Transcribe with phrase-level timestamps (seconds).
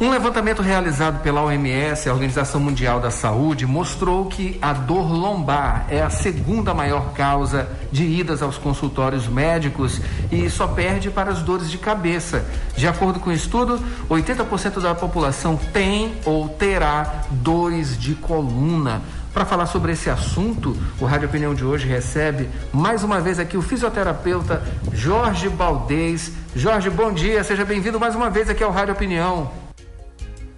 [0.00, 5.86] Um levantamento realizado pela OMS, a Organização Mundial da Saúde, mostrou que a dor lombar
[5.88, 10.00] é a segunda maior causa de idas aos consultórios médicos
[10.32, 12.44] e só perde para as dores de cabeça.
[12.76, 19.00] De acordo com o estudo, 80% da população tem ou terá dores de coluna.
[19.32, 23.56] Para falar sobre esse assunto, o Rádio Opinião de hoje recebe mais uma vez aqui
[23.56, 24.60] o fisioterapeuta
[24.92, 26.32] Jorge Baldez.
[26.54, 29.63] Jorge, bom dia, seja bem-vindo mais uma vez aqui ao Rádio Opinião.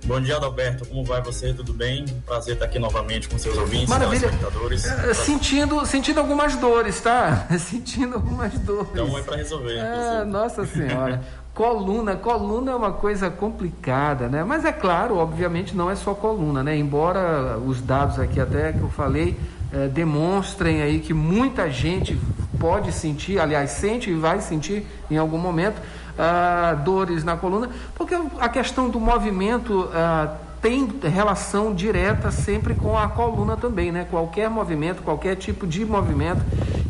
[0.06, 0.87] Bom dia, Adalberto.
[0.87, 1.52] Como vai você?
[1.52, 2.05] Tudo bem?
[2.24, 4.29] Prazer estar aqui novamente com seus ouvintes, Maravilha.
[4.29, 4.87] telespectadores.
[4.87, 7.48] É, sentindo, sentindo algumas dores, tá?
[7.59, 8.88] Sentindo algumas dores.
[8.92, 9.77] Então é para resolver.
[9.77, 11.21] É, nossa Senhora.
[11.52, 14.45] coluna, coluna é uma coisa complicada, né?
[14.45, 16.77] Mas é claro, obviamente não é só coluna, né?
[16.77, 19.37] Embora os dados aqui até que eu falei
[19.73, 22.16] é, demonstrem aí que muita gente
[22.60, 25.80] pode sentir, aliás, sente e vai sentir em algum momento
[26.18, 32.98] uh, dores na coluna, porque a questão do movimento uh, tem relação direta sempre com
[32.98, 34.06] a coluna também, né?
[34.10, 36.40] Qualquer movimento, qualquer tipo de movimento,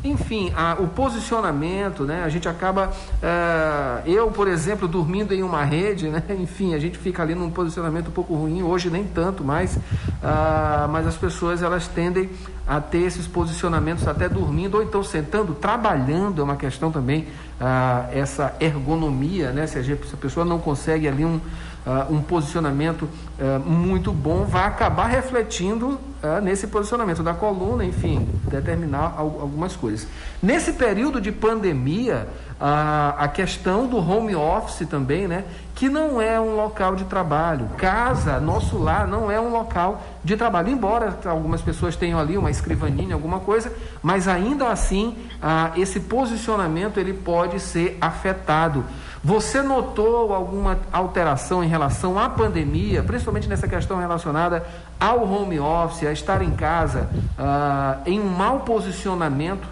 [0.09, 2.23] enfim, a, o posicionamento, né?
[2.25, 6.23] A gente acaba, uh, eu, por exemplo, dormindo em uma rede, né?
[6.39, 10.89] Enfim, a gente fica ali num posicionamento um pouco ruim, hoje nem tanto mais, uh,
[10.91, 12.31] mas as pessoas elas tendem
[12.67, 17.29] a ter esses posicionamentos até dormindo ou então sentando, trabalhando, é uma questão também,
[17.61, 19.67] uh, essa ergonomia, né?
[19.67, 21.41] Se a, gente, se a pessoa não consegue ali um
[21.87, 23.03] uh, um posicionamento
[23.39, 25.91] uh, muito bom, vai acabar refletindo
[26.23, 30.09] uh, nesse posicionamento da coluna, enfim, determinar algumas coisas.
[30.43, 32.29] Nesse período de pandemia,
[32.59, 35.45] a questão do home office também, né?
[35.75, 37.69] Que não é um local de trabalho.
[37.77, 40.71] Casa, nosso lar, não é um local de trabalho.
[40.71, 43.71] Embora algumas pessoas tenham ali uma escrivaninha, alguma coisa,
[44.03, 45.19] mas ainda assim,
[45.77, 48.83] esse posicionamento ele pode ser afetado.
[49.27, 54.65] Você notou alguma alteração em relação à pandemia, principalmente nessa questão relacionada
[55.01, 59.67] ao home office, a estar em casa, uh, em um mau posicionamento?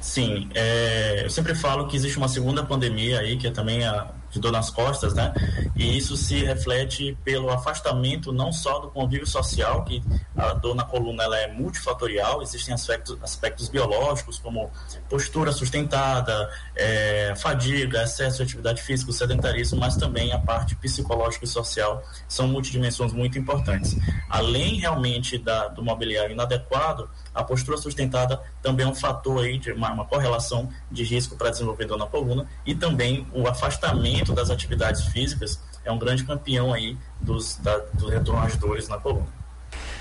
[0.00, 4.08] Sim, é, eu sempre falo que existe uma segunda pandemia aí, que é também a
[4.30, 5.32] de dor nas costas, né?
[5.76, 10.02] E isso se reflete pelo afastamento não só do convívio social, que
[10.36, 14.70] a dor na coluna ela é multifatorial, existem aspectos, aspectos biológicos como
[15.08, 21.48] postura sustentada, é, fadiga, excesso de atividade física, sedentarismo, mas também a parte psicológica e
[21.48, 23.96] social são multidimensões muito importantes.
[24.28, 29.72] Além realmente da, do mobiliário inadequado, a postura sustentada também é um fator aí de
[29.72, 34.50] uma, uma correlação de risco para desenvolver dor na coluna e também o afastamento das
[34.50, 39.26] atividades físicas é um grande campeão aí dos, da, do retorno às dores na coluna.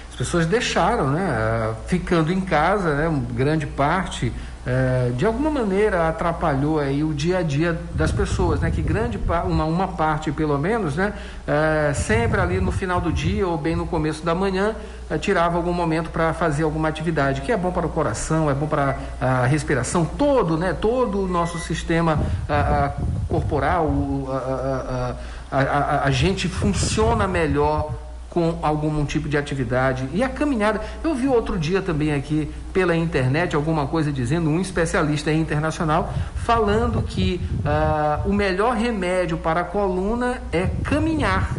[0.10, 1.76] As pessoas deixaram, né?
[1.88, 3.24] Ficando em casa, né?
[3.32, 4.34] Grande parte
[4.69, 8.69] é, de alguma maneira atrapalhou aí o dia a dia das pessoas, né?
[8.69, 11.12] Que grande uma, uma parte pelo menos, né?
[11.47, 14.75] É, sempre ali no final do dia ou bem no começo da manhã
[15.09, 18.53] é, tirava algum momento para fazer alguma atividade que é bom para o coração, é
[18.53, 20.78] bom para a respiração, todo, né?
[20.80, 22.91] Todo o nosso sistema a, a
[23.28, 23.90] corporal,
[24.30, 25.16] a,
[25.51, 27.90] a, a gente funciona melhor
[28.30, 30.08] com algum tipo de atividade.
[30.14, 34.62] E a caminhada, eu vi outro dia também aqui pela internet alguma coisa dizendo, um
[34.62, 41.56] especialista internacional, falando que uh, o melhor remédio para a coluna é caminhar.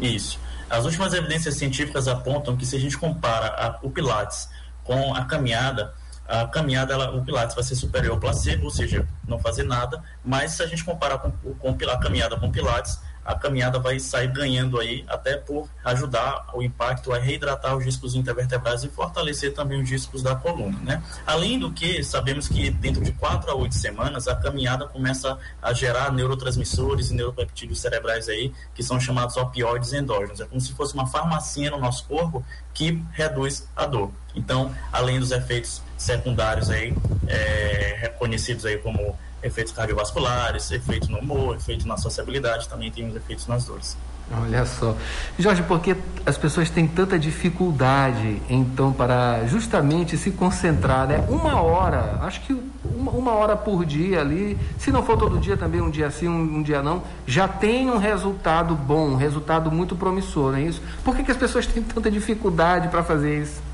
[0.00, 0.40] Isso.
[0.68, 4.48] As últimas evidências científicas apontam que se a gente compara a, o Pilates
[4.84, 5.94] com a caminhada,
[6.26, 10.02] a caminhada, ela, o Pilates vai ser superior ao placebo, ou seja, não fazer nada,
[10.22, 14.00] mas se a gente comparar com, com a caminhada com o Pilates, a caminhada vai
[14.00, 19.52] sair ganhando aí, até por ajudar o impacto a reidratar os discos intervertebrais e fortalecer
[19.52, 21.02] também os discos da coluna, né?
[21.26, 25.74] Além do que, sabemos que dentro de 4 a 8 semanas, a caminhada começa a
[25.74, 30.40] gerar neurotransmissores e neuropeptídeos cerebrais aí, que são chamados opioides endógenos.
[30.40, 32.42] É como se fosse uma farmacinha no nosso corpo
[32.72, 34.10] que reduz a dor.
[34.34, 36.94] Então, além dos efeitos secundários aí,
[37.26, 43.16] é, reconhecidos aí como efeitos cardiovasculares, efeito no humor, efeito na sociabilidade, também tem os
[43.16, 43.96] efeitos nas dores.
[44.30, 44.94] Olha só.
[45.38, 45.96] Jorge, porque
[46.26, 51.24] as pessoas têm tanta dificuldade, então, para justamente se concentrar, né?
[51.28, 52.52] Uma hora, acho que
[52.84, 56.28] uma, uma hora por dia ali, se não for todo dia também, um dia sim,
[56.28, 60.62] um, um, dia não, já tem um resultado bom, um resultado muito promissor, não é
[60.62, 60.82] isso?
[61.02, 63.67] Por que, que as pessoas têm tanta dificuldade para fazer isso?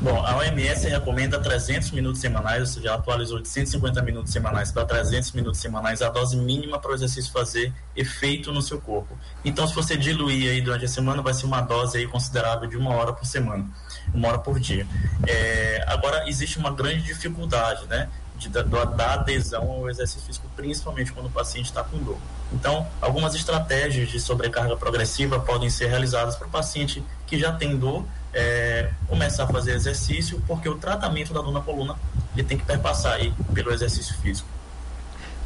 [0.00, 4.84] Bom, a OMS recomenda 300 minutos semanais, ou seja, atualizou de 150 minutos semanais para
[4.84, 9.18] 300 minutos semanais, a dose mínima para o exercício fazer efeito no seu corpo.
[9.44, 12.76] Então, se você diluir aí durante a semana, vai ser uma dose aí considerável de
[12.76, 13.66] uma hora por semana,
[14.14, 14.86] uma hora por dia.
[15.26, 18.08] É, agora, existe uma grande dificuldade, né?
[18.36, 22.18] De, da, da adesão ao exercício físico, principalmente quando o paciente está com dor.
[22.52, 27.76] Então, algumas estratégias de sobrecarga progressiva podem ser realizadas para o paciente que já tem
[27.76, 31.96] dor é, começar a fazer exercício, porque o tratamento da dor na coluna
[32.36, 34.48] ele tem que perpassar aí pelo exercício físico.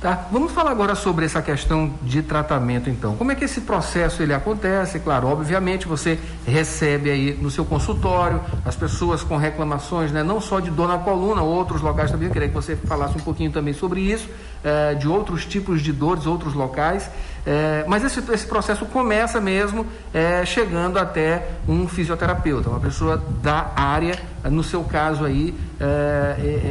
[0.03, 3.15] Tá, vamos falar agora sobre essa questão de tratamento, então.
[3.15, 4.99] Como é que esse processo ele acontece?
[4.99, 10.25] Claro, obviamente você recebe aí no seu consultório as pessoas com reclamações, né?
[10.25, 12.27] Não só de dor na coluna, outros locais também.
[12.27, 14.29] Eu queria que você falasse um pouquinho também sobre isso,
[14.65, 17.11] eh, de outros tipos de dores, outros locais.
[17.45, 23.73] Eh, mas esse, esse processo começa mesmo eh, chegando até um fisioterapeuta, uma pessoa da
[23.75, 25.55] área, no seu caso aí,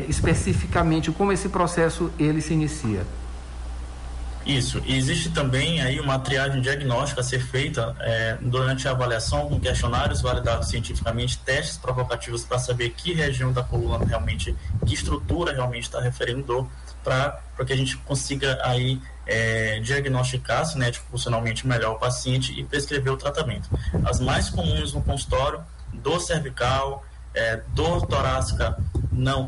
[0.07, 3.01] especificamente como esse processo ele se inicia.
[4.45, 4.81] Isso.
[4.85, 9.59] E existe também aí uma triagem diagnóstica a ser feita é, durante a avaliação com
[9.59, 14.55] questionários validados cientificamente, testes provocativos para saber que região da coluna realmente,
[14.85, 16.67] que estrutura realmente está referindo dor,
[17.03, 23.13] para que a gente consiga aí é, diagnosticar cinético funcionalmente melhor o paciente e prescrever
[23.13, 23.69] o tratamento.
[24.05, 25.61] As mais comuns no consultório,
[25.93, 28.77] dor cervical, é, dor torácica
[29.11, 29.47] não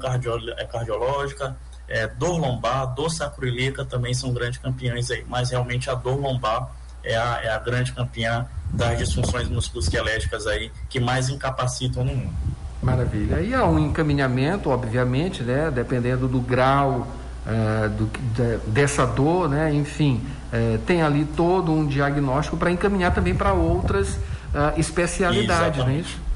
[0.57, 1.55] é, cardiológica,
[1.93, 6.71] é, dor lombar, dor sacroiliaca também são grandes campeões aí, mas realmente a dor lombar
[7.03, 12.33] é a, é a grande campeã das disfunções musculoesqueléticas aí que mais incapacitam no mundo.
[12.81, 13.39] Maravilha.
[13.41, 17.07] E há um encaminhamento, obviamente, né, dependendo do grau
[17.45, 20.19] é, do, de, dessa dor, né, enfim,
[20.51, 25.79] é, tem ali todo um diagnóstico para encaminhar também para outras uh, especialidades, Exatamente.
[25.79, 26.32] não é isso?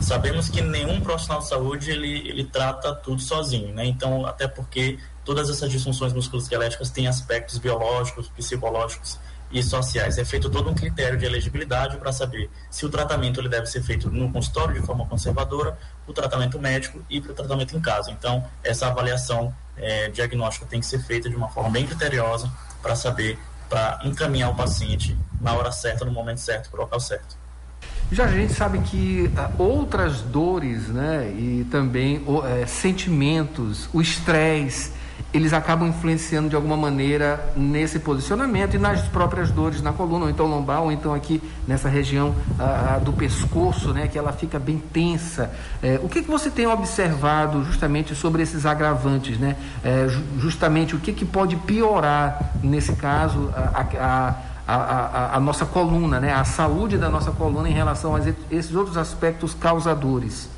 [0.00, 3.84] Sabemos que nenhum profissional de saúde ele, ele trata tudo sozinho, né?
[3.84, 9.18] Então, até porque todas essas disfunções musculoesqueléticas têm aspectos biológicos, psicológicos
[9.50, 10.18] e sociais.
[10.18, 13.82] É feito todo um critério de elegibilidade para saber se o tratamento ele deve ser
[13.82, 18.10] feito no consultório de forma conservadora, o tratamento médico e para o tratamento em casa.
[18.10, 22.50] Então, essa avaliação é, diagnóstica tem que ser feita de uma forma bem criteriosa
[22.82, 27.00] para saber, para encaminhar o paciente na hora certa, no momento certo, para o local
[27.00, 27.36] certo.
[28.10, 34.92] Já a gente sabe que uh, outras dores, né, e também uh, sentimentos, o estresse,
[35.32, 40.30] eles acabam influenciando de alguma maneira nesse posicionamento e nas próprias dores na coluna, ou
[40.30, 44.78] então lombar, ou então aqui nessa região uh, do pescoço, né, que ela fica bem
[44.78, 45.50] tensa.
[45.82, 49.56] Eh, o que, que você tem observado justamente sobre esses agravantes, né?
[49.84, 50.08] Eh,
[50.38, 54.34] justamente o que, que pode piorar nesse caso a, a
[54.68, 56.30] a, a, a, nossa coluna, né?
[56.30, 58.20] a saúde da nossa coluna em relação a
[58.50, 60.50] esses outros aspectos causadores?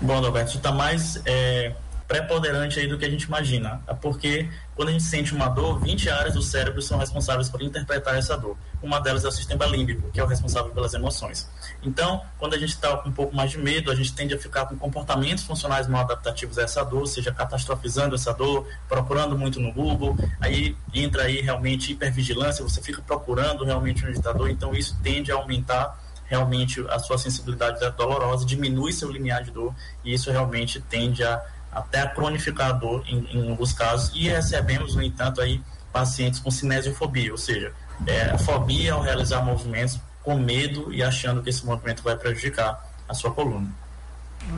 [0.00, 1.72] Bom, Roberto, está mais é,
[2.06, 3.80] preponderante aí do que a gente imagina.
[3.86, 7.62] É porque quando a gente sente uma dor, 20 áreas do cérebro são responsáveis por
[7.62, 8.56] interpretar essa dor.
[8.82, 11.48] Uma delas é o sistema límbico, que é o responsável pelas emoções.
[11.82, 14.38] Então, quando a gente está com um pouco mais de medo, a gente tende a
[14.38, 19.60] ficar com comportamentos funcionais mal adaptativos a essa dor, seja catastrofizando essa dor, procurando muito
[19.60, 24.50] no Google, aí entra aí realmente hipervigilância, você fica procurando realmente onde está a dor,
[24.50, 29.74] então isso tende a aumentar realmente a sua sensibilidade dolorosa, diminui seu limiar de dor,
[30.04, 34.28] e isso realmente tende a até a cronificar a dor em, em alguns casos, e
[34.28, 35.60] recebemos, no entanto, aí
[35.92, 37.72] pacientes com cinesiofobia, ou seja,
[38.06, 43.14] é, fobia ao realizar movimentos com medo e achando que esse movimento vai prejudicar a
[43.14, 43.68] sua coluna.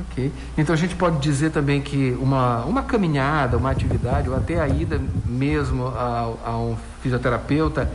[0.00, 0.30] Ok.
[0.56, 4.68] Então a gente pode dizer também que uma, uma caminhada, uma atividade, ou até a
[4.68, 7.90] ida mesmo a, a um fisioterapeuta,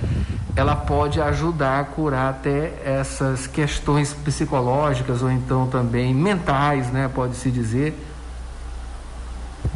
[0.56, 7.10] ela pode ajudar a curar até essas questões psicológicas ou então também mentais, né?
[7.14, 7.96] Pode-se dizer,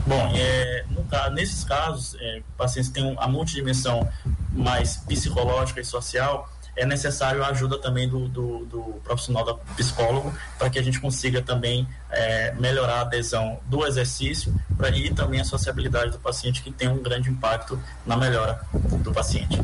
[0.06, 4.08] Bom, é, no, nesses casos, é, pacientes têm a multidimensão
[4.52, 10.32] mais psicológica e social, é necessário a ajuda também do, do, do profissional da psicólogo
[10.60, 15.42] para que a gente consiga também é, melhorar a adesão do exercício pra, e também
[15.42, 18.62] a sociabilidade do paciente, que tem um grande impacto na melhora
[19.04, 19.60] do paciente.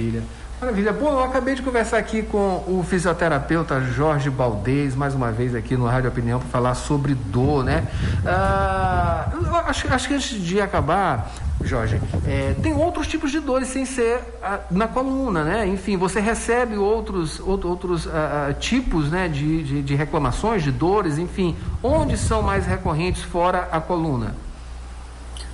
[0.00, 0.22] Maravilha.
[0.60, 0.92] Maravilha.
[0.92, 5.76] Bom, eu acabei de conversar aqui com o fisioterapeuta Jorge Baldez, mais uma vez aqui
[5.76, 7.86] no Rádio Opinião, para falar sobre dor, né?
[8.26, 9.30] Ah,
[9.66, 14.20] acho, acho que antes de acabar, Jorge, é, tem outros tipos de dores sem ser
[14.42, 15.66] ah, na coluna, né?
[15.66, 21.16] Enfim, você recebe outros, outros ah, ah, tipos né, de, de, de reclamações, de dores,
[21.16, 21.56] enfim.
[21.82, 24.34] Onde são mais recorrentes fora a coluna?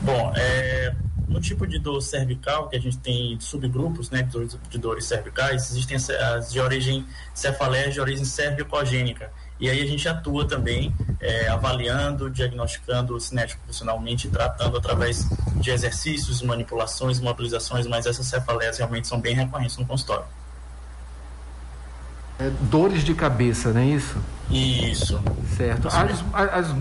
[0.00, 0.92] Bom, é,
[1.36, 4.26] no tipo de dor cervical, que a gente tem subgrupos né,
[4.70, 9.30] de dores cervicais, existem as de origem cefaleia de origem cervicogênica.
[9.60, 16.40] E aí a gente atua também é, avaliando, diagnosticando cinético funcionalmente, tratando através de exercícios,
[16.40, 20.24] manipulações, mobilizações, mas essas cefaleias realmente são bem recorrentes no consultório.
[22.38, 24.16] É, dores de cabeça, não é isso?
[24.50, 25.20] Isso.
[25.56, 25.88] Certo.
[25.88, 26.74] As, as,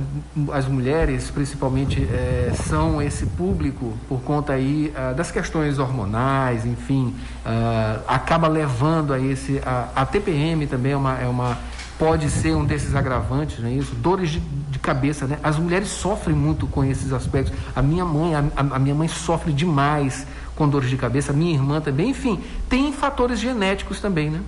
[0.52, 7.16] as mulheres, principalmente, é, são esse público por conta aí uh, das questões hormonais, enfim,
[7.46, 9.62] uh, acaba levando a esse.
[9.66, 11.58] A, a, TPM também é uma, é uma.
[11.98, 13.96] Pode ser um desses agravantes, não é isso?
[13.96, 15.40] Dores de, de cabeça, né?
[15.42, 17.54] As mulheres sofrem muito com esses aspectos.
[17.74, 21.54] A minha mãe, a, a minha mãe sofre demais com dores de cabeça, a minha
[21.54, 24.42] irmã também, enfim, tem fatores genéticos também, né?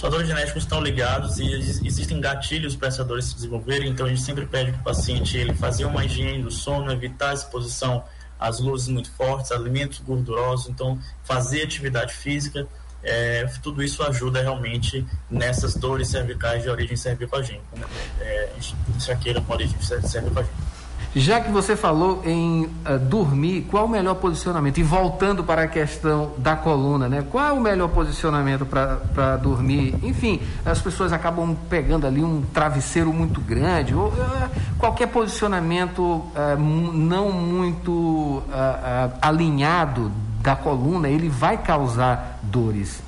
[0.00, 1.44] Os fatores genéticos estão ligados e
[1.84, 5.36] existem gatilhos para essas dores se desenvolverem, então a gente sempre pede para o paciente
[5.36, 8.02] ele fazer uma higiene do sono, evitar a exposição
[8.38, 12.66] às luzes muito fortes, alimentos gordurosos, então fazer atividade física,
[13.02, 17.84] é, tudo isso ajuda realmente nessas dores cervicais de origem cervicogênica, né?
[18.20, 18.52] é,
[18.96, 20.79] enxaqueira com origem cervicogênica.
[21.14, 24.78] Já que você falou em uh, dormir, qual o melhor posicionamento?
[24.78, 27.26] E voltando para a questão da coluna, né?
[27.28, 29.96] Qual é o melhor posicionamento para dormir?
[30.04, 36.32] Enfim, as pessoas acabam pegando ali um travesseiro muito grande, ou uh, qualquer posicionamento uh,
[36.92, 38.42] não muito
[39.20, 43.02] alinhado da coluna, ele vai causar dores.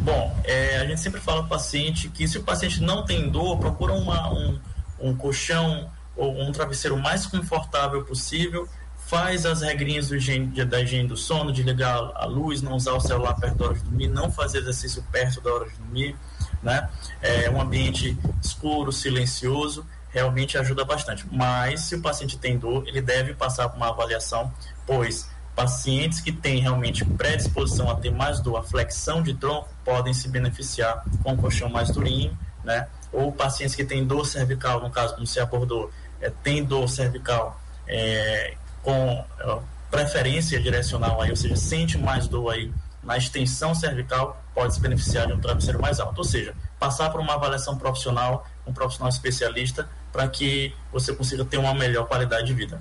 [0.00, 3.28] Bom, é, a gente sempre fala para o paciente que se o paciente não tem
[3.28, 4.58] dor, procura uma, um,
[5.00, 5.88] um colchão
[6.30, 8.68] um travesseiro mais confortável possível,
[9.06, 12.92] faz as regrinhas do higiene, da higiene do sono, de ligar a luz, não usar
[12.92, 16.16] o celular perto da hora de dormir, não fazer exercício perto da hora de dormir,
[16.62, 16.88] né?
[17.20, 21.26] É um ambiente escuro, silencioso, realmente ajuda bastante.
[21.30, 24.52] Mas se o paciente tem dor, ele deve passar por uma avaliação,
[24.86, 30.14] pois pacientes que têm realmente predisposição a ter mais dor, a flexão de tronco, podem
[30.14, 32.88] se beneficiar com um colchão mais durinho, né?
[33.12, 35.90] Ou pacientes que têm dor cervical, no caso, como você abordou,
[36.22, 39.58] é, tem dor cervical é, com é,
[39.90, 45.26] preferência direcional, aí, ou seja, sente mais dor aí na extensão cervical, pode se beneficiar
[45.26, 46.18] de um travesseiro mais alto.
[46.18, 51.58] Ou seja, passar por uma avaliação profissional, um profissional especialista, para que você consiga ter
[51.58, 52.80] uma melhor qualidade de vida.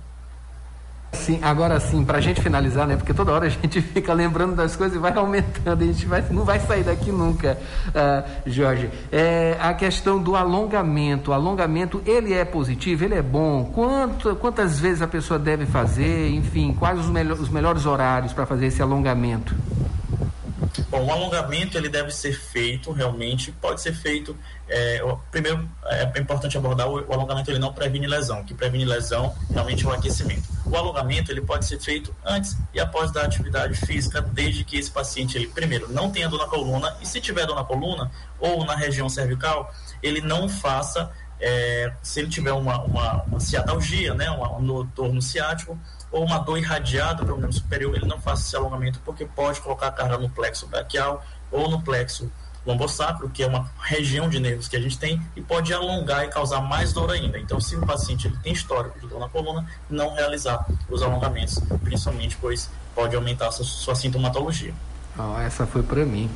[1.14, 2.96] Sim, agora sim, para a gente finalizar, né?
[2.96, 6.22] Porque toda hora a gente fica lembrando das coisas e vai aumentando, a gente vai,
[6.32, 7.58] não vai sair daqui nunca,
[7.90, 8.90] uh, Jorge.
[9.12, 13.66] É, a questão do alongamento, o alongamento, ele é positivo, ele é bom?
[13.66, 16.30] Quanto, quantas vezes a pessoa deve fazer?
[16.30, 17.08] Enfim, quais os,
[17.40, 19.54] os melhores horários para fazer esse alongamento?
[20.90, 24.36] Bom, o alongamento ele deve ser feito realmente, pode ser feito.
[24.68, 28.86] É, primeiro é importante abordar o, o, alongamento ele não previne lesão, o que previne
[28.86, 30.44] lesão realmente é o aquecimento.
[30.72, 34.90] O alongamento ele pode ser feito antes e após da atividade física, desde que esse
[34.90, 38.10] paciente ele primeiro não tenha dor na coluna e se tiver dor na coluna
[38.40, 39.70] ou na região cervical,
[40.02, 41.12] ele não faça
[41.42, 45.78] é, se ele tiver uma, uma, uma ciatalgia, né, um, um torno ciático,
[46.10, 49.60] ou uma dor irradiada para o membro superior, ele não faça esse alongamento porque pode
[49.60, 52.32] colocar a carga no plexo braquial ou no plexo
[52.66, 56.28] lombosacro, que é uma região de nervos que a gente tem, e pode alongar e
[56.28, 57.40] causar mais dor ainda.
[57.40, 61.60] Então, se o paciente ele tem histórico de dor na coluna, não realizar os alongamentos,
[61.84, 64.74] principalmente pois pode aumentar a sua, sua sintomatologia.
[65.18, 66.30] Oh, essa foi para mim.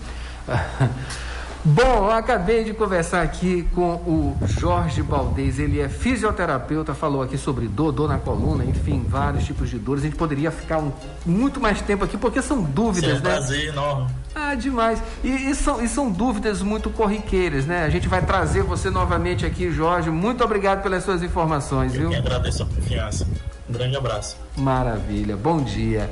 [1.67, 7.39] Bom, eu acabei de conversar aqui com o Jorge Baldez, ele é fisioterapeuta, falou aqui
[7.39, 10.03] sobre dor, dor na coluna, enfim, vários tipos de dores.
[10.03, 10.91] A gente poderia ficar um,
[11.25, 13.31] muito mais tempo aqui, porque são dúvidas, Sim, é um né?
[13.31, 14.11] prazer enorme.
[14.35, 15.01] Ah, demais.
[15.23, 17.85] E, e, são, e são dúvidas muito corriqueiras, né?
[17.85, 20.09] A gente vai trazer você novamente aqui, Jorge.
[20.09, 22.11] Muito obrigado pelas suas informações, eu viu?
[22.11, 23.25] Eu agradeço a confiança.
[23.69, 24.35] Um grande abraço.
[24.57, 25.37] Maravilha.
[25.37, 26.11] Bom dia.